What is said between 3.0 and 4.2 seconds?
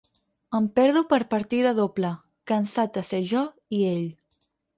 ser jo i ell.